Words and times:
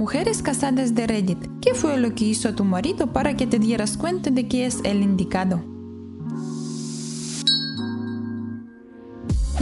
Mujeres 0.00 0.40
casadas 0.40 0.94
de 0.94 1.06
Reddit, 1.06 1.46
¿qué 1.60 1.74
fue 1.74 1.98
lo 1.98 2.14
que 2.14 2.24
hizo 2.24 2.54
tu 2.54 2.64
marido 2.64 3.12
para 3.12 3.36
que 3.36 3.46
te 3.46 3.58
dieras 3.58 3.98
cuenta 3.98 4.30
de 4.30 4.48
que 4.48 4.64
es 4.64 4.78
el 4.84 5.02
indicado? 5.02 5.62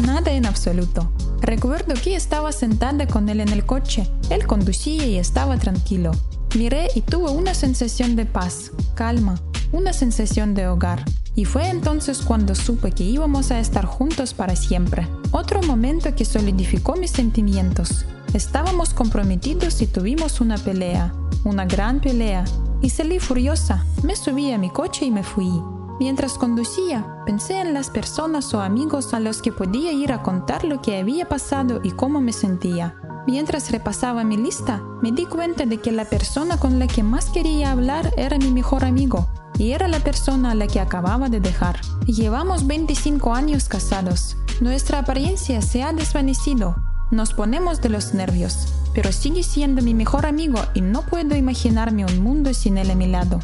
Nada 0.01 0.31
en 0.31 0.47
absoluto. 0.47 1.11
Recuerdo 1.41 1.95
que 2.01 2.15
estaba 2.15 2.53
sentada 2.53 3.09
con 3.09 3.29
él 3.29 3.41
en 3.41 3.49
el 3.49 3.67
coche. 3.67 4.09
Él 4.31 4.47
conducía 4.47 5.07
y 5.07 5.17
estaba 5.17 5.59
tranquilo. 5.59 6.13
Miré 6.57 6.87
y 6.95 7.01
tuve 7.01 7.33
una 7.33 7.53
sensación 7.53 8.15
de 8.15 8.25
paz, 8.25 8.71
calma, 8.95 9.43
una 9.73 9.93
sensación 9.93 10.55
de 10.55 10.69
hogar. 10.69 11.05
Y 11.35 11.47
fue 11.47 11.69
entonces 11.69 12.23
cuando 12.23 12.55
supe 12.55 12.93
que 12.93 13.03
íbamos 13.03 13.51
a 13.51 13.59
estar 13.59 13.87
juntos 13.87 14.35
para 14.35 14.55
siempre. 14.55 15.09
Otro 15.33 15.61
momento 15.65 16.15
que 16.15 16.25
solidificó 16.25 16.95
mis 16.95 17.11
sentimientos. 17.11 18.07
Estábamos 18.35 18.93
comprometidos 18.93 19.81
y 19.81 19.87
tuvimos 19.87 20.41
una 20.41 20.59
pelea, 20.59 21.15
una 21.45 21.65
gran 21.65 22.01
pelea. 22.01 22.45
Y 22.83 22.91
salí 22.91 23.19
furiosa. 23.19 23.85
Me 24.03 24.15
subí 24.15 24.53
a 24.53 24.59
mi 24.59 24.71
coche 24.71 25.07
y 25.07 25.11
me 25.11 25.23
fui. 25.23 25.51
Mientras 25.99 26.35
conducía, 26.35 27.23
pensé 27.27 27.61
en 27.61 27.75
las 27.75 27.91
personas 27.91 28.55
o 28.55 28.61
amigos 28.61 29.15
a 29.15 29.21
los 29.21 29.43
que 29.43 29.51
podía 29.51 29.93
ir 29.93 30.13
a 30.13 30.23
contar 30.23 30.65
lo 30.65 30.81
que 30.81 30.99
había 30.99 31.29
pasado 31.29 31.81
y 31.83 31.91
cómo 31.91 32.21
me 32.21 32.33
sentía. 32.33 32.95
Mientras 33.27 33.71
repasaba 33.73 34.23
mi 34.25 34.37
lista, 34.37 34.81
me 35.03 35.11
di 35.11 35.27
cuenta 35.27 35.67
de 35.67 35.79
que 35.79 35.91
la 35.91 36.05
persona 36.05 36.59
con 36.59 36.79
la 36.79 36.87
que 36.87 37.03
más 37.03 37.31
quería 37.31 37.73
hablar 37.73 38.13
era 38.17 38.39
mi 38.39 38.53
mejor 38.53 38.85
amigo, 38.85 39.29
y 39.59 39.73
era 39.73 39.89
la 39.89 39.99
persona 39.99 40.53
a 40.53 40.55
la 40.55 40.69
que 40.69 40.81
acababa 40.81 41.29
de 41.29 41.41
dejar. 41.41 41.81
Llevamos 42.07 42.67
25 42.67 43.35
años 43.35 43.69
casados. 43.69 44.37
Nuestra 44.61 45.01
apariencia 45.01 45.61
se 45.63 45.83
ha 45.83 45.93
desvanecido. 45.93 46.77
Nos 47.11 47.33
ponemos 47.33 47.81
de 47.81 47.89
los 47.89 48.13
nervios, 48.13 48.69
pero 48.95 49.13
sigue 49.13 49.43
siendo 49.43 49.81
mi 49.81 49.95
mejor 49.95 50.27
amigo 50.27 50.61
y 50.75 50.83
no 50.83 51.03
puedo 51.03 51.37
imaginarme 51.37 52.05
un 52.05 52.23
mundo 52.23 52.53
sin 52.53 52.77
él 52.77 52.91
a 52.91 52.95
mi 52.95 53.07
lado. 53.07 53.41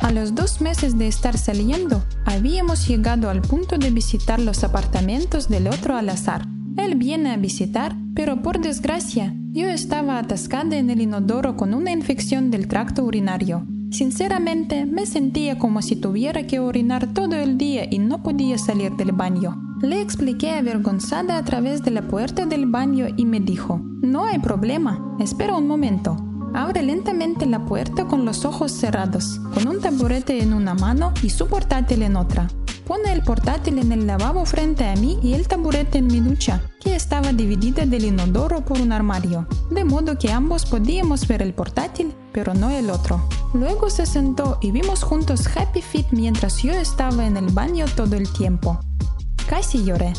A 0.00 0.10
los 0.10 0.34
dos 0.34 0.60
meses 0.60 0.98
de 0.98 1.06
estar 1.06 1.38
saliendo, 1.38 2.04
habíamos 2.24 2.88
llegado 2.88 3.30
al 3.30 3.42
punto 3.42 3.78
de 3.78 3.90
visitar 3.90 4.40
los 4.40 4.64
apartamentos 4.64 5.48
del 5.48 5.68
otro 5.68 5.96
al 5.96 6.08
azar. 6.08 6.46
Él 6.76 6.96
viene 6.96 7.30
a 7.30 7.36
visitar, 7.36 7.94
pero 8.14 8.42
por 8.42 8.60
desgracia, 8.60 9.32
yo 9.52 9.68
estaba 9.68 10.18
atascada 10.18 10.76
en 10.76 10.90
el 10.90 11.00
inodoro 11.00 11.56
con 11.56 11.74
una 11.74 11.92
infección 11.92 12.50
del 12.50 12.66
tracto 12.66 13.04
urinario. 13.04 13.66
Sinceramente, 13.94 14.86
me 14.86 15.06
sentía 15.06 15.56
como 15.56 15.80
si 15.80 15.94
tuviera 15.94 16.48
que 16.48 16.58
orinar 16.58 17.14
todo 17.14 17.36
el 17.36 17.56
día 17.56 17.86
y 17.88 18.00
no 18.00 18.24
podía 18.24 18.58
salir 18.58 18.90
del 18.96 19.12
baño. 19.12 19.56
Le 19.82 20.00
expliqué 20.00 20.50
avergonzada 20.50 21.38
a 21.38 21.44
través 21.44 21.84
de 21.84 21.92
la 21.92 22.02
puerta 22.02 22.44
del 22.44 22.66
baño 22.66 23.06
y 23.16 23.24
me 23.24 23.38
dijo, 23.38 23.80
no 24.02 24.24
hay 24.24 24.40
problema, 24.40 25.16
espera 25.20 25.54
un 25.54 25.68
momento. 25.68 26.16
Abre 26.54 26.82
lentamente 26.82 27.46
la 27.46 27.64
puerta 27.66 28.06
con 28.06 28.24
los 28.24 28.44
ojos 28.44 28.72
cerrados, 28.72 29.40
con 29.54 29.68
un 29.68 29.80
taburete 29.80 30.42
en 30.42 30.54
una 30.54 30.74
mano 30.74 31.12
y 31.22 31.30
su 31.30 31.46
portátil 31.46 32.02
en 32.02 32.16
otra. 32.16 32.48
Pone 32.88 33.12
el 33.12 33.22
portátil 33.22 33.78
en 33.78 33.92
el 33.92 34.08
lavabo 34.08 34.44
frente 34.44 34.88
a 34.88 34.96
mí 34.96 35.20
y 35.22 35.34
el 35.34 35.46
taburete 35.46 35.98
en 35.98 36.08
mi 36.08 36.18
ducha, 36.18 36.60
que 36.80 36.96
estaba 36.96 37.32
dividida 37.32 37.86
del 37.86 38.06
inodoro 38.06 38.64
por 38.64 38.80
un 38.80 38.90
armario, 38.90 39.46
de 39.70 39.84
modo 39.84 40.18
que 40.18 40.32
ambos 40.32 40.66
podíamos 40.66 41.28
ver 41.28 41.42
el 41.42 41.54
portátil, 41.54 42.12
pero 42.32 42.54
no 42.54 42.70
el 42.70 42.90
otro. 42.90 43.22
Luego 43.54 43.88
se 43.88 44.04
sentó 44.04 44.58
y 44.60 44.72
vimos 44.72 45.04
juntos 45.04 45.46
Happy 45.56 45.80
Feet 45.80 46.06
mientras 46.10 46.60
yo 46.60 46.72
estaba 46.72 47.24
en 47.24 47.36
el 47.36 47.50
baño 47.50 47.84
todo 47.94 48.16
el 48.16 48.28
tiempo. 48.32 48.80
Casi 49.48 49.84
lloré. 49.84 50.12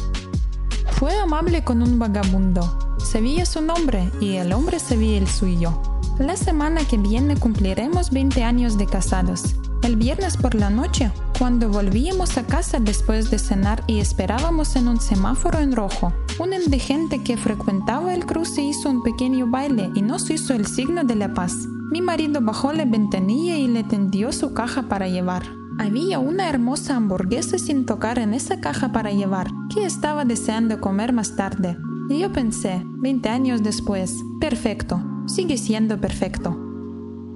Fue 0.91 1.19
amable 1.19 1.61
con 1.61 1.83
un 1.83 1.99
vagabundo. 1.99 2.95
Sabía 2.97 3.45
su 3.45 3.61
nombre 3.61 4.09
y 4.21 4.35
el 4.35 4.53
hombre 4.53 4.79
sabía 4.79 5.17
el 5.17 5.27
suyo. 5.27 5.77
La 6.17 6.37
semana 6.37 6.85
que 6.85 6.97
viene 6.97 7.35
cumpliremos 7.35 8.09
20 8.11 8.41
años 8.41 8.77
de 8.77 8.85
casados. 8.85 9.55
El 9.83 9.97
viernes 9.97 10.37
por 10.37 10.55
la 10.55 10.69
noche, 10.69 11.11
cuando 11.37 11.67
volvíamos 11.67 12.37
a 12.37 12.47
casa 12.47 12.79
después 12.79 13.31
de 13.31 13.37
cenar 13.37 13.83
y 13.85 13.99
esperábamos 13.99 14.77
en 14.77 14.87
un 14.87 15.01
semáforo 15.01 15.59
en 15.59 15.75
rojo, 15.75 16.13
un 16.39 16.53
indigente 16.53 17.21
que 17.21 17.35
frecuentaba 17.35 18.13
el 18.13 18.25
cruce 18.25 18.61
hizo 18.61 18.89
un 18.89 19.03
pequeño 19.03 19.45
baile 19.47 19.91
y 19.93 20.01
nos 20.01 20.29
hizo 20.29 20.53
el 20.53 20.65
signo 20.65 21.03
de 21.03 21.15
la 21.15 21.33
paz. 21.33 21.67
Mi 21.91 22.01
marido 22.01 22.41
bajó 22.41 22.73
la 22.73 22.85
ventanilla 22.85 23.57
y 23.57 23.67
le 23.67 23.83
tendió 23.83 24.31
su 24.31 24.53
caja 24.53 24.83
para 24.83 25.07
llevar. 25.07 25.43
Había 25.77 26.19
una 26.19 26.49
hermosa 26.49 26.95
hamburguesa 26.95 27.57
sin 27.57 27.85
tocar 27.85 28.17
en 28.17 28.33
esa 28.33 28.59
caja 28.59 28.91
para 28.91 29.11
llevar, 29.11 29.49
que 29.73 29.85
estaba 29.85 30.25
deseando 30.25 30.79
comer 30.79 31.13
más 31.13 31.35
tarde. 31.35 31.77
Y 32.09 32.19
yo 32.19 32.31
pensé, 32.31 32.81
20 32.85 33.29
años 33.29 33.63
después, 33.63 34.23
perfecto, 34.39 35.01
sigue 35.27 35.57
siendo 35.57 35.99
perfecto. 35.99 36.57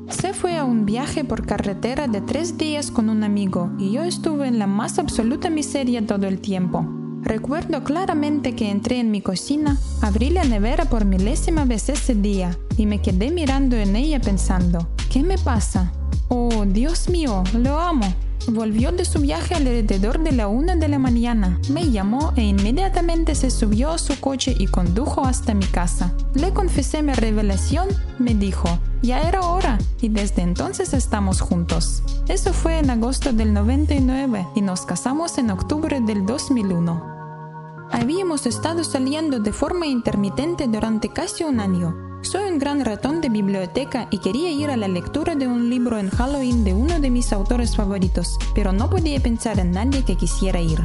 Se 0.09 0.33
fue 0.33 0.57
a 0.57 0.63
un 0.63 0.85
viaje 0.85 1.23
por 1.23 1.45
carretera 1.45 2.07
de 2.07 2.21
tres 2.21 2.57
días 2.57 2.89
con 2.91 3.09
un 3.09 3.23
amigo 3.23 3.71
y 3.77 3.91
yo 3.91 4.03
estuve 4.03 4.47
en 4.47 4.57
la 4.57 4.67
más 4.67 4.97
absoluta 4.97 5.49
miseria 5.49 6.05
todo 6.05 6.27
el 6.27 6.39
tiempo. 6.39 6.98
Recuerdo 7.21 7.83
claramente 7.83 8.55
que 8.55 8.69
entré 8.69 8.99
en 8.99 9.11
mi 9.11 9.21
cocina, 9.21 9.77
abrí 10.01 10.29
la 10.29 10.43
nevera 10.45 10.85
por 10.85 11.05
milésima 11.05 11.65
vez 11.65 11.89
ese 11.89 12.15
día 12.15 12.57
y 12.77 12.85
me 12.85 13.01
quedé 13.01 13.29
mirando 13.29 13.75
en 13.75 13.95
ella 13.95 14.19
pensando, 14.19 14.89
¿qué 15.11 15.21
me 15.21 15.37
pasa? 15.37 15.91
Oh, 16.29 16.65
Dios 16.65 17.09
mío, 17.09 17.43
lo 17.53 17.79
amo. 17.79 18.13
Volvió 18.47 18.91
de 18.91 19.03
su 19.05 19.19
viaje 19.19 19.53
alrededor 19.53 20.23
de 20.23 20.31
la 20.31 20.47
una 20.47 20.75
de 20.75 20.87
la 20.87 20.97
mañana. 20.97 21.59
Me 21.69 21.91
llamó 21.91 22.33
e 22.35 22.43
inmediatamente 22.43 23.35
se 23.35 23.51
subió 23.51 23.91
a 23.91 23.97
su 23.97 24.19
coche 24.19 24.55
y 24.57 24.67
condujo 24.67 25.25
hasta 25.25 25.53
mi 25.53 25.65
casa. 25.65 26.13
Le 26.33 26.51
confesé 26.51 27.03
mi 27.03 27.13
revelación, 27.13 27.87
me 28.17 28.33
dijo, 28.33 28.69
ya 29.01 29.21
era 29.21 29.41
hora 29.41 29.77
y 30.01 30.09
desde 30.09 30.41
entonces 30.41 30.93
estamos 30.93 31.41
juntos. 31.41 32.03
Eso 32.27 32.53
fue 32.53 32.79
en 32.79 32.89
agosto 32.89 33.33
del 33.33 33.53
99 33.53 34.47
y 34.55 34.61
nos 34.61 34.85
casamos 34.85 35.37
en 35.37 35.51
octubre 35.51 35.99
del 36.01 36.25
2001. 36.25 37.19
Habíamos 37.91 38.45
estado 38.45 38.83
saliendo 38.83 39.39
de 39.39 39.51
forma 39.51 39.87
intermitente 39.87 40.67
durante 40.67 41.09
casi 41.09 41.43
un 41.43 41.59
año. 41.59 41.95
Soy 42.21 42.49
un 42.49 42.59
gran 42.59 42.83
ratón 42.83 43.21
de 43.21 43.29
biblioteca 43.29 44.07
y 44.11 44.19
quería 44.19 44.51
ir 44.51 44.69
a 44.69 44.77
la 44.77 44.87
lectura 44.87 45.35
de 45.35 45.47
un 45.47 45.69
libro 45.69 45.97
en 45.97 46.09
Halloween 46.09 46.63
de 46.63 46.73
uno 46.73 46.99
de 46.99 47.09
mis 47.09 47.31
autores 47.31 47.75
favoritos, 47.75 48.37
pero 48.53 48.73
no 48.73 48.89
podía 48.89 49.19
pensar 49.21 49.57
en 49.59 49.71
nadie 49.71 50.03
que 50.03 50.17
quisiera 50.17 50.59
ir. 50.59 50.83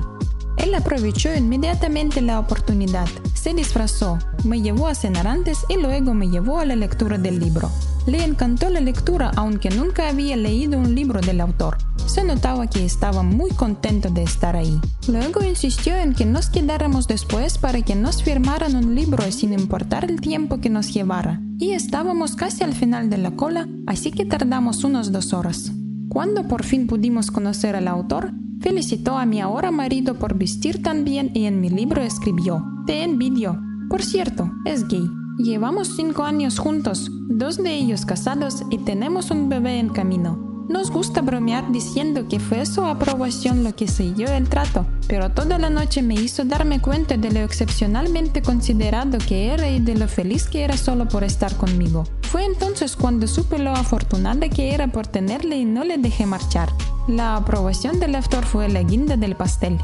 Él 0.64 0.74
aprovechó 0.74 1.28
inmediatamente 1.34 2.22
la 2.22 2.40
oportunidad, 2.40 3.06
se 3.34 3.52
disfrazó, 3.52 4.18
me 4.44 4.62
llevó 4.62 4.88
a 4.88 4.94
cenar 4.94 5.26
antes 5.26 5.58
y 5.68 5.76
luego 5.76 6.14
me 6.14 6.30
llevó 6.30 6.58
a 6.58 6.64
la 6.64 6.74
lectura 6.74 7.18
del 7.18 7.38
libro. 7.38 7.70
Le 8.06 8.24
encantó 8.24 8.70
la 8.70 8.80
lectura 8.80 9.30
aunque 9.36 9.68
nunca 9.68 10.08
había 10.08 10.38
leído 10.38 10.78
un 10.78 10.94
libro 10.94 11.20
del 11.20 11.42
autor. 11.42 11.76
Se 12.06 12.24
notaba 12.24 12.66
que 12.66 12.82
estaba 12.82 13.22
muy 13.22 13.50
contento 13.50 14.08
de 14.08 14.22
estar 14.22 14.56
ahí. 14.56 14.80
Luego 15.06 15.44
insistió 15.44 15.96
en 15.96 16.14
que 16.14 16.24
nos 16.24 16.48
quedáramos 16.48 17.08
después 17.08 17.58
para 17.58 17.82
que 17.82 17.94
nos 17.94 18.22
firmaran 18.22 18.74
un 18.74 18.94
libro 18.94 19.30
sin 19.32 19.52
importar 19.52 20.06
el 20.06 20.22
tiempo 20.22 20.62
que 20.62 20.70
nos 20.70 20.94
llevara. 20.94 21.42
Y 21.58 21.72
estábamos 21.72 22.36
casi 22.36 22.64
al 22.64 22.72
final 22.72 23.10
de 23.10 23.18
la 23.18 23.32
cola, 23.32 23.68
así 23.86 24.12
que 24.12 24.24
tardamos 24.24 24.82
unas 24.82 25.12
dos 25.12 25.34
horas. 25.34 25.72
Cuando 26.08 26.46
por 26.46 26.64
fin 26.64 26.86
pudimos 26.86 27.30
conocer 27.30 27.76
al 27.76 27.88
autor, 27.88 28.32
felicitó 28.60 29.18
a 29.18 29.26
mi 29.26 29.40
ahora 29.40 29.70
marido 29.70 30.14
por 30.14 30.38
vestir 30.38 30.82
tan 30.82 31.04
bien 31.04 31.30
y 31.34 31.46
en 31.46 31.60
mi 31.60 31.70
libro 31.70 32.02
escribió, 32.02 32.64
te 32.86 33.02
envidio. 33.02 33.60
Por 33.90 34.02
cierto, 34.02 34.50
es 34.64 34.86
gay. 34.88 35.08
Llevamos 35.38 35.96
cinco 35.96 36.22
años 36.22 36.58
juntos, 36.58 37.10
dos 37.28 37.56
de 37.56 37.74
ellos 37.74 38.06
casados 38.06 38.62
y 38.70 38.78
tenemos 38.78 39.30
un 39.30 39.48
bebé 39.48 39.78
en 39.78 39.88
camino. 39.88 40.53
Nos 40.68 40.90
gusta 40.90 41.20
bromear 41.20 41.70
diciendo 41.72 42.26
que 42.26 42.40
fue 42.40 42.64
su 42.64 42.84
aprobación 42.86 43.64
lo 43.64 43.76
que 43.76 43.86
selló 43.86 44.28
el 44.28 44.48
trato, 44.48 44.86
pero 45.06 45.30
toda 45.30 45.58
la 45.58 45.68
noche 45.68 46.00
me 46.00 46.14
hizo 46.14 46.44
darme 46.44 46.80
cuenta 46.80 47.18
de 47.18 47.30
lo 47.30 47.40
excepcionalmente 47.40 48.40
considerado 48.40 49.18
que 49.18 49.48
era 49.52 49.68
y 49.68 49.78
de 49.78 49.94
lo 49.94 50.08
feliz 50.08 50.48
que 50.48 50.64
era 50.64 50.78
solo 50.78 51.06
por 51.06 51.22
estar 51.22 51.54
conmigo. 51.56 52.04
Fue 52.22 52.46
entonces 52.46 52.96
cuando 52.96 53.26
supe 53.26 53.58
lo 53.58 53.72
afortunada 53.72 54.48
que 54.48 54.72
era 54.72 54.86
por 54.86 55.06
tenerle 55.06 55.58
y 55.58 55.66
no 55.66 55.84
le 55.84 55.98
dejé 55.98 56.24
marchar. 56.24 56.70
La 57.08 57.36
aprobación 57.36 58.00
del 58.00 58.14
actor 58.14 58.46
fue 58.46 58.70
la 58.70 58.82
guinda 58.82 59.18
del 59.18 59.36
pastel. 59.36 59.78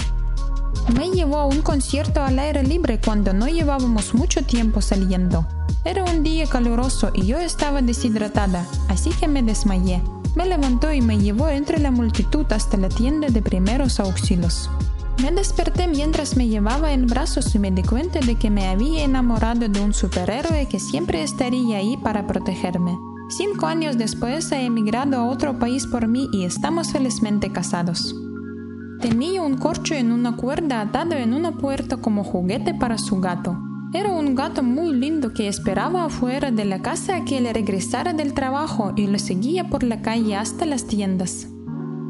Me 0.97 1.11
llevó 1.11 1.37
a 1.37 1.47
un 1.47 1.61
concierto 1.61 2.23
al 2.23 2.39
aire 2.39 2.63
libre 2.63 2.99
cuando 2.99 3.35
no 3.35 3.49
llevábamos 3.49 4.15
mucho 4.15 4.43
tiempo 4.45 4.81
saliendo. 4.81 5.47
Era 5.85 6.05
un 6.05 6.23
día 6.23 6.47
caluroso 6.47 7.11
y 7.13 7.27
yo 7.27 7.39
estaba 7.39 7.83
deshidratada, 7.83 8.67
así 8.89 9.11
que 9.11 9.29
me 9.29 9.43
desmayé. 9.43 10.01
Me 10.37 10.47
levantó 10.47 10.93
y 10.93 11.01
me 11.01 11.19
llevó 11.19 11.49
entre 11.49 11.79
la 11.79 11.91
multitud 11.91 12.47
hasta 12.53 12.77
la 12.77 12.89
tienda 12.89 13.29
de 13.29 13.43
primeros 13.43 13.99
auxilios. 13.99 14.71
Me 15.21 15.33
desperté 15.33 15.87
mientras 15.87 16.37
me 16.37 16.49
llevaba 16.49 16.93
en 16.93 17.07
brazos 17.07 17.55
y 17.55 17.59
me 17.59 17.71
di 17.71 17.83
cuenta 17.83 18.21
de 18.21 18.37
que 18.37 18.49
me 18.49 18.69
había 18.69 19.05
enamorado 19.05 19.69
de 19.69 19.81
un 19.81 19.93
superhéroe 19.93 20.67
que 20.67 20.81
siempre 20.81 21.23
estaría 21.23 21.79
ahí 21.79 21.97
para 21.97 22.27
protegerme. 22.27 22.97
Cinco 23.29 23.67
años 23.67 23.99
después 23.99 24.51
he 24.51 24.65
emigrado 24.65 25.19
a 25.19 25.25
otro 25.25 25.59
país 25.59 25.87
por 25.87 26.09
mí 26.09 26.29
y 26.33 26.45
estamos 26.45 26.93
felizmente 26.93 27.53
casados. 27.53 28.15
Tenía 29.01 29.43
un 29.43 29.57
corcho 29.57 29.95
en 29.95 30.11
una 30.11 30.37
cuerda 30.37 30.81
atado 30.81 31.15
en 31.15 31.35
una 31.35 31.53
puerta 31.53 31.99
como 31.99 32.25
juguete 32.25 32.75
para 32.75 32.97
su 32.97 33.21
gato. 33.21 33.57
Era 33.93 34.13
un 34.13 34.37
gato 34.37 34.63
muy 34.63 34.95
lindo 34.95 35.35
que 35.35 35.49
esperaba 35.49 36.05
afuera 36.05 36.53
de 36.53 36.65
la 36.65 36.81
casa 36.81 37.17
a 37.17 37.25
que 37.25 37.39
él 37.39 37.49
regresara 37.53 38.13
del 38.13 38.35
trabajo 38.35 38.93
y 38.95 39.09
lo 39.09 39.19
seguía 39.19 39.69
por 39.69 39.83
la 39.83 40.01
calle 40.01 40.37
hasta 40.37 40.65
las 40.65 40.87
tiendas. 40.87 41.49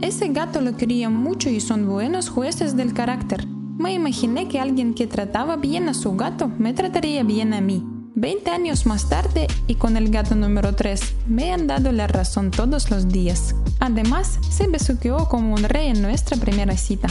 Ese 0.03 0.29
gato 0.29 0.61
lo 0.61 0.77
quería 0.77 1.09
mucho 1.09 1.49
y 1.49 1.59
son 1.59 1.87
buenos 1.89 2.29
jueces 2.29 2.77
del 2.77 2.93
carácter. 2.93 3.47
Me 3.47 3.95
imaginé 3.95 4.47
que 4.47 4.61
alguien 4.61 4.93
que 4.93 5.07
trataba 5.07 5.57
bien 5.57 5.89
a 5.89 5.95
su 5.95 6.17
gato 6.17 6.49
me 6.59 6.75
trataría 6.75 7.23
bien 7.23 7.55
a 7.55 7.63
mí. 7.63 7.83
Veinte 8.15 8.51
años 8.51 8.85
más 8.85 9.09
tarde 9.09 9.47
y 9.67 9.77
con 9.77 9.97
el 9.97 10.11
gato 10.11 10.35
número 10.35 10.75
3 10.75 11.01
me 11.29 11.51
han 11.51 11.67
dado 11.67 11.93
la 11.93 12.07
razón 12.07 12.51
todos 12.51 12.91
los 12.91 13.09
días. 13.09 13.55
Además, 13.79 14.39
se 14.51 14.67
besuqueó 14.67 15.29
como 15.31 15.55
un 15.55 15.63
rey 15.63 15.89
en 15.89 16.03
nuestra 16.03 16.37
primera 16.37 16.77
cita. 16.77 17.09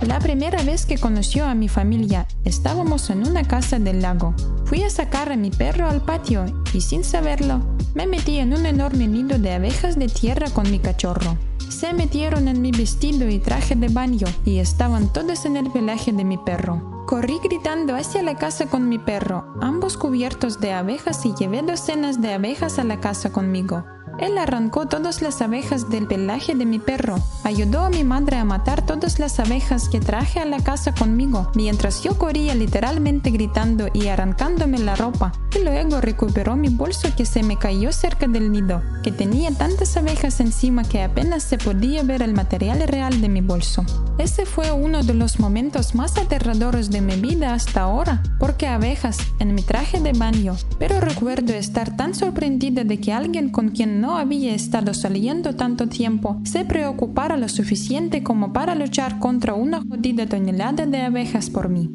La 0.00 0.20
primera 0.20 0.62
vez 0.62 0.86
que 0.86 0.96
conoció 0.96 1.44
a 1.44 1.56
mi 1.56 1.68
familia, 1.68 2.26
estábamos 2.44 3.10
en 3.10 3.26
una 3.26 3.42
casa 3.42 3.80
del 3.80 4.00
lago. 4.00 4.32
Fui 4.64 4.84
a 4.84 4.90
sacar 4.90 5.32
a 5.32 5.36
mi 5.36 5.50
perro 5.50 5.88
al 5.88 6.02
patio 6.02 6.46
y 6.72 6.80
sin 6.82 7.02
saberlo, 7.02 7.60
me 7.94 8.06
metí 8.06 8.38
en 8.38 8.54
un 8.54 8.64
enorme 8.64 9.08
nido 9.08 9.40
de 9.40 9.52
abejas 9.52 9.98
de 9.98 10.06
tierra 10.06 10.50
con 10.50 10.70
mi 10.70 10.78
cachorro. 10.78 11.36
Se 11.68 11.92
metieron 11.92 12.46
en 12.46 12.62
mi 12.62 12.70
vestido 12.70 13.28
y 13.28 13.40
traje 13.40 13.74
de 13.74 13.88
baño 13.88 14.28
y 14.44 14.58
estaban 14.58 15.12
todas 15.12 15.44
en 15.46 15.56
el 15.56 15.70
pelaje 15.70 16.12
de 16.12 16.24
mi 16.24 16.38
perro. 16.38 17.04
Corrí 17.06 17.40
gritando 17.42 17.96
hacia 17.96 18.22
la 18.22 18.36
casa 18.36 18.66
con 18.66 18.88
mi 18.88 18.98
perro, 18.98 19.52
ambos 19.60 19.96
cubiertos 19.96 20.60
de 20.60 20.72
abejas 20.72 21.26
y 21.26 21.34
llevé 21.34 21.62
docenas 21.62 22.20
de 22.20 22.34
abejas 22.34 22.78
a 22.78 22.84
la 22.84 23.00
casa 23.00 23.32
conmigo. 23.32 23.84
Él 24.18 24.36
arrancó 24.36 24.86
todas 24.86 25.22
las 25.22 25.40
abejas 25.42 25.90
del 25.90 26.06
pelaje 26.06 26.54
de 26.54 26.66
mi 26.66 26.78
perro, 26.78 27.18
ayudó 27.44 27.80
a 27.80 27.90
mi 27.90 28.02
madre 28.02 28.36
a 28.36 28.44
matar 28.44 28.84
todas 28.84 29.18
las 29.18 29.38
abejas 29.38 29.88
que 29.88 30.00
traje 30.00 30.40
a 30.40 30.44
la 30.44 30.60
casa 30.60 30.92
conmigo, 30.92 31.50
mientras 31.54 32.02
yo 32.02 32.18
corría 32.18 32.54
literalmente 32.54 33.30
gritando 33.30 33.88
y 33.94 34.08
arrancándome 34.08 34.78
la 34.78 34.96
ropa, 34.96 35.32
y 35.54 35.62
luego 35.62 36.00
recuperó 36.00 36.56
mi 36.56 36.68
bolso 36.68 37.08
que 37.16 37.24
se 37.24 37.42
me 37.42 37.56
cayó 37.56 37.92
cerca 37.92 38.26
del 38.26 38.50
nido, 38.50 38.82
que 39.04 39.12
tenía 39.12 39.50
tantas 39.52 39.96
abejas 39.96 40.40
encima 40.40 40.82
que 40.82 41.02
apenas 41.02 41.44
se 41.44 41.58
podía 41.58 42.02
ver 42.02 42.22
el 42.22 42.34
material 42.34 42.80
real 42.88 43.20
de 43.20 43.28
mi 43.28 43.40
bolso. 43.40 43.84
Ese 44.18 44.46
fue 44.46 44.72
uno 44.72 45.04
de 45.04 45.14
los 45.14 45.38
momentos 45.38 45.94
más 45.94 46.18
aterradores 46.18 46.90
de 46.90 47.00
mi 47.00 47.14
vida 47.14 47.54
hasta 47.54 47.82
ahora, 47.82 48.22
porque 48.40 48.66
abejas 48.66 49.18
en 49.38 49.54
mi 49.54 49.62
traje 49.62 50.00
de 50.00 50.12
baño, 50.12 50.56
pero 50.78 51.00
recuerdo 51.00 51.52
estar 51.54 51.96
tan 51.96 52.14
sorprendida 52.14 52.82
de 52.82 52.98
que 53.00 53.12
alguien 53.12 53.50
con 53.50 53.68
quien 53.68 54.00
no 54.08 54.16
había 54.16 54.54
estado 54.54 54.94
saliendo 54.94 55.54
tanto 55.54 55.86
tiempo 55.86 56.40
se 56.42 56.64
preocupara 56.64 57.36
lo 57.36 57.46
suficiente 57.46 58.22
como 58.22 58.54
para 58.54 58.74
luchar 58.74 59.18
contra 59.18 59.52
una 59.52 59.82
jodida 59.82 60.26
tonelada 60.26 60.86
de 60.86 61.02
abejas 61.02 61.50
por 61.50 61.68
mí. 61.68 61.90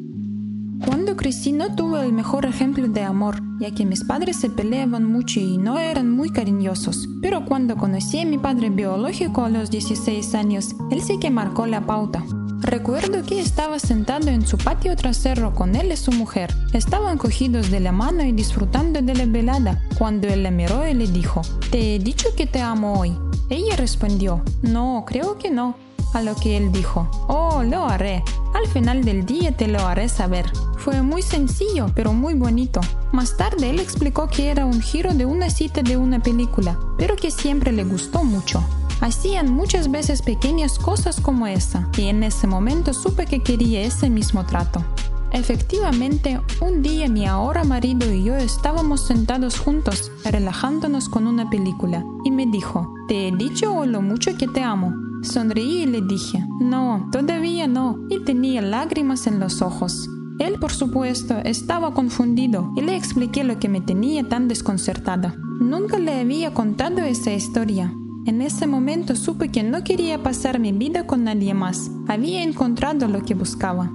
Cuando 0.86 1.16
crecí 1.16 1.50
no 1.50 1.74
tuve 1.74 2.04
el 2.04 2.12
mejor 2.12 2.46
ejemplo 2.46 2.86
de 2.86 3.02
amor, 3.02 3.42
ya 3.58 3.72
que 3.72 3.84
mis 3.84 4.04
padres 4.04 4.36
se 4.36 4.48
peleaban 4.48 5.04
mucho 5.04 5.40
y 5.40 5.58
no 5.58 5.76
eran 5.76 6.08
muy 6.08 6.30
cariñosos. 6.30 7.08
Pero 7.20 7.44
cuando 7.46 7.76
conocí 7.76 8.20
a 8.20 8.26
mi 8.26 8.38
padre 8.38 8.70
biológico 8.70 9.44
a 9.44 9.48
los 9.48 9.72
16 9.72 10.36
años, 10.36 10.76
él 10.92 11.02
sí 11.02 11.18
que 11.18 11.30
marcó 11.30 11.66
la 11.66 11.84
pauta. 11.84 12.24
Recuerdo 12.64 13.22
que 13.24 13.40
estaba 13.40 13.78
sentado 13.78 14.28
en 14.28 14.46
su 14.46 14.56
patio 14.56 14.96
trasero 14.96 15.54
con 15.54 15.76
él 15.76 15.92
y 15.92 15.96
su 15.98 16.12
mujer. 16.12 16.52
Estaban 16.72 17.18
cogidos 17.18 17.70
de 17.70 17.78
la 17.78 17.92
mano 17.92 18.24
y 18.24 18.32
disfrutando 18.32 19.02
de 19.02 19.14
la 19.14 19.26
velada, 19.26 19.84
cuando 19.98 20.28
él 20.28 20.42
la 20.42 20.50
miró 20.50 20.88
y 20.88 20.94
le 20.94 21.06
dijo, 21.06 21.42
¿Te 21.70 21.94
he 21.94 21.98
dicho 21.98 22.28
que 22.34 22.46
te 22.46 22.62
amo 22.62 22.98
hoy? 22.98 23.14
Ella 23.50 23.76
respondió, 23.76 24.42
no, 24.62 25.04
creo 25.06 25.36
que 25.36 25.50
no. 25.50 25.76
A 26.14 26.22
lo 26.22 26.34
que 26.36 26.56
él 26.56 26.72
dijo, 26.72 27.10
oh, 27.28 27.62
lo 27.64 27.86
haré. 27.86 28.22
Al 28.54 28.66
final 28.68 29.04
del 29.04 29.26
día 29.26 29.54
te 29.54 29.68
lo 29.68 29.80
haré 29.80 30.08
saber. 30.08 30.46
Fue 30.78 31.02
muy 31.02 31.20
sencillo, 31.20 31.86
pero 31.94 32.14
muy 32.14 32.32
bonito. 32.32 32.80
Más 33.12 33.36
tarde 33.36 33.68
él 33.68 33.78
explicó 33.78 34.28
que 34.28 34.48
era 34.48 34.64
un 34.64 34.80
giro 34.80 35.12
de 35.12 35.26
una 35.26 35.50
cita 35.50 35.82
de 35.82 35.98
una 35.98 36.22
película, 36.22 36.78
pero 36.96 37.16
que 37.16 37.30
siempre 37.30 37.72
le 37.72 37.84
gustó 37.84 38.24
mucho. 38.24 38.64
Hacían 39.04 39.52
muchas 39.52 39.90
veces 39.90 40.22
pequeñas 40.22 40.78
cosas 40.78 41.20
como 41.20 41.46
esa, 41.46 41.90
y 41.98 42.04
en 42.04 42.22
ese 42.22 42.46
momento 42.46 42.94
supe 42.94 43.26
que 43.26 43.42
quería 43.42 43.82
ese 43.82 44.08
mismo 44.08 44.46
trato. 44.46 44.82
Efectivamente, 45.30 46.40
un 46.62 46.80
día 46.80 47.06
mi 47.06 47.26
ahora 47.26 47.64
marido 47.64 48.10
y 48.10 48.24
yo 48.24 48.34
estábamos 48.34 49.06
sentados 49.06 49.58
juntos, 49.58 50.10
relajándonos 50.24 51.10
con 51.10 51.26
una 51.26 51.50
película, 51.50 52.02
y 52.24 52.30
me 52.30 52.46
dijo, 52.46 52.94
¿te 53.06 53.28
he 53.28 53.32
dicho 53.36 53.84
lo 53.84 54.00
mucho 54.00 54.38
que 54.38 54.48
te 54.48 54.62
amo? 54.62 54.94
Sonreí 55.22 55.82
y 55.82 55.86
le 55.86 56.00
dije, 56.00 56.42
no, 56.62 57.10
todavía 57.12 57.66
no, 57.66 57.98
y 58.08 58.24
tenía 58.24 58.62
lágrimas 58.62 59.26
en 59.26 59.38
los 59.38 59.60
ojos. 59.60 60.08
Él, 60.38 60.58
por 60.58 60.72
supuesto, 60.72 61.36
estaba 61.44 61.92
confundido 61.92 62.72
y 62.74 62.80
le 62.80 62.96
expliqué 62.96 63.44
lo 63.44 63.58
que 63.58 63.68
me 63.68 63.82
tenía 63.82 64.26
tan 64.30 64.48
desconcertada. 64.48 65.36
Nunca 65.60 65.98
le 65.98 66.20
había 66.20 66.54
contado 66.54 67.02
esa 67.02 67.34
historia. 67.34 67.92
En 68.26 68.40
ese 68.40 68.66
momento 68.66 69.16
supe 69.16 69.50
que 69.50 69.62
no 69.62 69.84
quería 69.84 70.22
pasar 70.22 70.58
mi 70.58 70.72
vida 70.72 71.06
con 71.06 71.24
nadie 71.24 71.52
más. 71.52 71.90
Había 72.08 72.42
encontrado 72.42 73.06
lo 73.06 73.22
que 73.22 73.34
buscaba. 73.34 73.92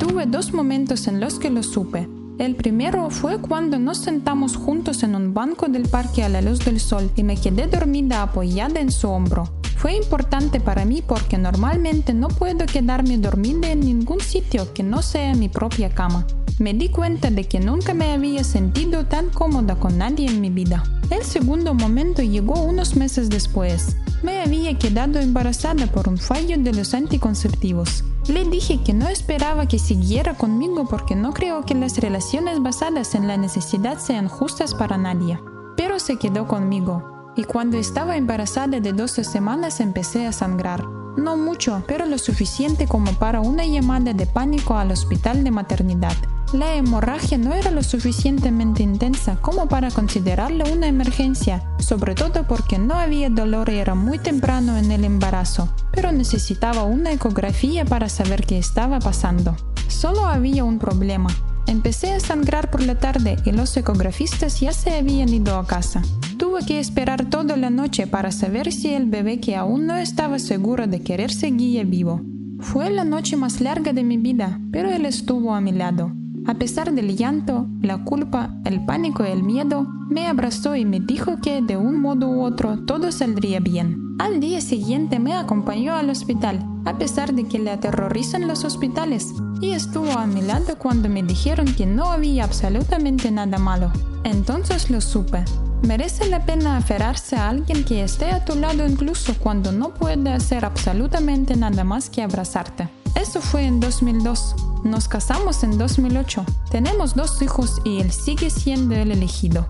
Tuve 0.00 0.26
dos 0.26 0.52
momentos 0.52 1.06
en 1.06 1.20
los 1.20 1.38
que 1.38 1.50
lo 1.50 1.62
supe. 1.62 2.08
El 2.38 2.56
primero 2.56 3.08
fue 3.08 3.40
cuando 3.40 3.78
nos 3.78 3.98
sentamos 3.98 4.56
juntos 4.56 5.04
en 5.04 5.14
un 5.14 5.32
banco 5.32 5.68
del 5.68 5.88
parque 5.88 6.24
a 6.24 6.28
la 6.28 6.42
luz 6.42 6.64
del 6.64 6.80
sol 6.80 7.08
y 7.14 7.22
me 7.22 7.40
quedé 7.40 7.68
dormida 7.68 8.22
apoyada 8.22 8.80
en 8.80 8.90
su 8.90 9.08
hombro. 9.08 9.48
Fue 9.86 9.94
importante 9.94 10.58
para 10.58 10.84
mí 10.84 11.00
porque 11.00 11.38
normalmente 11.38 12.12
no 12.12 12.26
puedo 12.26 12.66
quedarme 12.66 13.18
dormida 13.18 13.70
en 13.70 13.78
ningún 13.78 14.18
sitio 14.18 14.74
que 14.74 14.82
no 14.82 15.00
sea 15.00 15.36
mi 15.36 15.48
propia 15.48 15.90
cama. 15.90 16.26
Me 16.58 16.74
di 16.74 16.88
cuenta 16.88 17.30
de 17.30 17.44
que 17.44 17.60
nunca 17.60 17.94
me 17.94 18.10
había 18.10 18.42
sentido 18.42 19.06
tan 19.06 19.30
cómoda 19.30 19.76
con 19.76 19.96
nadie 19.96 20.26
en 20.28 20.40
mi 20.40 20.50
vida. 20.50 20.82
El 21.08 21.22
segundo 21.22 21.72
momento 21.72 22.20
llegó 22.20 22.64
unos 22.64 22.96
meses 22.96 23.30
después. 23.30 23.96
Me 24.24 24.40
había 24.40 24.76
quedado 24.76 25.20
embarazada 25.20 25.86
por 25.86 26.08
un 26.08 26.18
fallo 26.18 26.56
de 26.58 26.72
los 26.72 26.92
anticonceptivos. 26.92 28.02
Le 28.26 28.44
dije 28.44 28.82
que 28.82 28.92
no 28.92 29.08
esperaba 29.08 29.68
que 29.68 29.78
siguiera 29.78 30.34
conmigo 30.34 30.88
porque 30.90 31.14
no 31.14 31.32
creo 31.32 31.64
que 31.64 31.76
las 31.76 31.96
relaciones 31.98 32.60
basadas 32.60 33.14
en 33.14 33.28
la 33.28 33.36
necesidad 33.36 34.00
sean 34.00 34.26
justas 34.26 34.74
para 34.74 34.98
nadie. 34.98 35.38
Pero 35.76 36.00
se 36.00 36.16
quedó 36.16 36.48
conmigo 36.48 37.15
y 37.36 37.44
cuando 37.44 37.76
estaba 37.76 38.16
embarazada 38.16 38.80
de 38.80 38.92
12 38.92 39.22
semanas 39.22 39.80
empecé 39.80 40.26
a 40.26 40.32
sangrar. 40.32 40.84
No 41.16 41.36
mucho, 41.36 41.82
pero 41.86 42.06
lo 42.06 42.18
suficiente 42.18 42.86
como 42.86 43.12
para 43.12 43.40
una 43.40 43.64
llamada 43.64 44.12
de 44.12 44.26
pánico 44.26 44.76
al 44.76 44.90
hospital 44.90 45.44
de 45.44 45.50
maternidad. 45.50 46.16
La 46.52 46.74
hemorragia 46.74 47.38
no 47.38 47.54
era 47.54 47.70
lo 47.70 47.82
suficientemente 47.82 48.82
intensa 48.82 49.36
como 49.40 49.68
para 49.68 49.90
considerarla 49.90 50.64
una 50.72 50.86
emergencia, 50.86 51.62
sobre 51.78 52.14
todo 52.14 52.46
porque 52.46 52.78
no 52.78 52.94
había 52.94 53.28
dolor 53.30 53.68
y 53.70 53.78
era 53.78 53.94
muy 53.94 54.18
temprano 54.18 54.76
en 54.76 54.92
el 54.92 55.04
embarazo, 55.04 55.68
pero 55.90 56.12
necesitaba 56.12 56.84
una 56.84 57.12
ecografía 57.12 57.84
para 57.84 58.08
saber 58.08 58.46
qué 58.46 58.58
estaba 58.58 59.00
pasando. 59.00 59.56
Solo 59.88 60.26
había 60.26 60.62
un 60.64 60.78
problema. 60.78 61.30
Empecé 61.66 62.12
a 62.12 62.20
sangrar 62.20 62.70
por 62.70 62.82
la 62.82 62.96
tarde 62.98 63.36
y 63.44 63.50
los 63.50 63.76
ecografistas 63.76 64.60
ya 64.60 64.72
se 64.72 64.94
habían 64.94 65.30
ido 65.30 65.58
a 65.58 65.66
casa. 65.66 66.02
Tuve 66.36 66.66
que 66.66 66.78
esperar 66.78 67.30
toda 67.30 67.56
la 67.56 67.70
noche 67.70 68.06
para 68.06 68.30
saber 68.30 68.70
si 68.70 68.88
el 68.88 69.06
bebé 69.06 69.40
que 69.40 69.56
aún 69.56 69.86
no 69.86 69.96
estaba 69.96 70.38
seguro 70.38 70.86
de 70.86 71.00
querer 71.00 71.32
seguía 71.32 71.82
vivo. 71.84 72.20
Fue 72.60 72.90
la 72.90 73.04
noche 73.04 73.36
más 73.36 73.60
larga 73.60 73.92
de 73.92 74.04
mi 74.04 74.18
vida, 74.18 74.60
pero 74.70 74.90
él 74.90 75.06
estuvo 75.06 75.54
a 75.54 75.60
mi 75.60 75.72
lado. 75.72 76.12
A 76.46 76.54
pesar 76.54 76.92
del 76.92 77.16
llanto, 77.16 77.66
la 77.80 78.04
culpa, 78.04 78.54
el 78.64 78.84
pánico 78.84 79.24
y 79.24 79.30
el 79.30 79.42
miedo, 79.42 79.86
me 80.10 80.26
abrazó 80.26 80.76
y 80.76 80.84
me 80.84 81.00
dijo 81.00 81.38
que 81.42 81.62
de 81.62 81.76
un 81.76 82.00
modo 82.00 82.28
u 82.28 82.42
otro 82.42 82.84
todo 82.84 83.10
saldría 83.12 83.60
bien. 83.60 84.16
Al 84.18 84.38
día 84.38 84.60
siguiente 84.60 85.18
me 85.18 85.34
acompañó 85.34 85.94
al 85.94 86.10
hospital, 86.10 86.64
a 86.84 86.98
pesar 86.98 87.34
de 87.34 87.44
que 87.44 87.58
le 87.58 87.70
aterrorizan 87.70 88.46
los 88.46 88.64
hospitales, 88.64 89.32
y 89.60 89.72
estuvo 89.72 90.12
a 90.12 90.26
mi 90.26 90.42
lado 90.42 90.78
cuando 90.78 91.08
me 91.08 91.22
dijeron 91.22 91.66
que 91.74 91.86
no 91.86 92.04
había 92.12 92.44
absolutamente 92.44 93.30
nada 93.30 93.58
malo. 93.58 93.90
Entonces 94.22 94.90
lo 94.90 95.00
supe. 95.00 95.44
Merece 95.82 96.28
la 96.28 96.44
pena 96.44 96.76
aferrarse 96.76 97.36
a 97.36 97.48
alguien 97.48 97.84
que 97.84 98.02
esté 98.02 98.30
a 98.30 98.44
tu 98.44 98.56
lado 98.56 98.86
incluso 98.86 99.34
cuando 99.38 99.72
no 99.72 99.94
puede 99.94 100.32
hacer 100.32 100.64
absolutamente 100.64 101.54
nada 101.56 101.84
más 101.84 102.10
que 102.10 102.22
abrazarte. 102.22 102.88
Eso 103.14 103.40
fue 103.40 103.64
en 103.64 103.80
2002. 103.80 104.56
Nos 104.84 105.08
casamos 105.08 105.62
en 105.64 105.78
2008. 105.78 106.44
Tenemos 106.70 107.14
dos 107.14 107.40
hijos 107.40 107.80
y 107.84 108.00
él 108.00 108.12
sigue 108.12 108.50
siendo 108.50 108.94
el 108.94 109.12
elegido. 109.12 109.66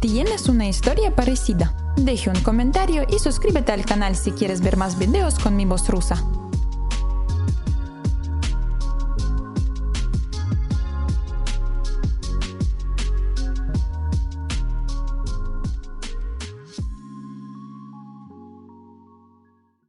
¿Tienes 0.00 0.48
una 0.48 0.68
historia 0.68 1.14
parecida? 1.14 1.74
Deje 1.96 2.30
un 2.30 2.40
comentario 2.40 3.04
y 3.08 3.18
suscríbete 3.18 3.72
al 3.72 3.84
canal 3.84 4.16
si 4.16 4.30
quieres 4.30 4.60
ver 4.60 4.76
más 4.76 4.98
videos 4.98 5.38
con 5.38 5.56
mi 5.56 5.64
voz 5.64 5.88
rusa. 5.88 6.22